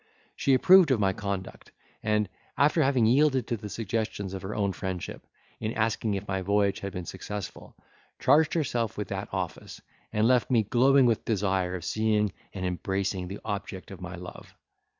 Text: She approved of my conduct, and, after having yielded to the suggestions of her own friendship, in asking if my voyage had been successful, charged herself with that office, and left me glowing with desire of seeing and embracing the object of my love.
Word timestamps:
She 0.35 0.55
approved 0.55 0.89
of 0.89 0.99
my 0.99 1.13
conduct, 1.13 1.69
and, 2.01 2.27
after 2.57 2.81
having 2.81 3.05
yielded 3.05 3.45
to 3.45 3.55
the 3.55 3.69
suggestions 3.69 4.33
of 4.33 4.41
her 4.41 4.55
own 4.55 4.73
friendship, 4.73 5.27
in 5.59 5.73
asking 5.73 6.15
if 6.15 6.27
my 6.27 6.41
voyage 6.41 6.79
had 6.79 6.91
been 6.93 7.05
successful, 7.05 7.75
charged 8.19 8.55
herself 8.55 8.97
with 8.97 9.09
that 9.09 9.29
office, 9.31 9.79
and 10.11 10.27
left 10.27 10.49
me 10.49 10.63
glowing 10.63 11.05
with 11.05 11.23
desire 11.23 11.75
of 11.75 11.85
seeing 11.85 12.33
and 12.51 12.65
embracing 12.65 13.27
the 13.27 13.41
object 13.45 13.91
of 13.91 14.01
my 14.01 14.15
love. 14.15 14.55